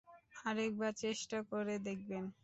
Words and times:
আরেকবার 0.45 0.91
চেষ্টা 1.03 1.37
করে 1.51 1.75
দেখবেন? 1.87 2.23